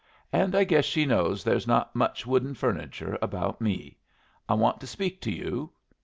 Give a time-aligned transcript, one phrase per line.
[0.33, 3.97] And I guess she knows there's not much wooden furniture about me.
[4.49, 5.73] I want to speak to you."